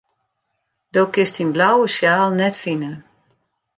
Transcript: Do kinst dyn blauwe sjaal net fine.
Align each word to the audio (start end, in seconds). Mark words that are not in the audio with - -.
Do 0.93 1.03
kinst 1.13 1.35
dyn 1.39 1.53
blauwe 1.55 1.87
sjaal 1.95 2.31
net 2.37 2.55
fine. 2.63 2.91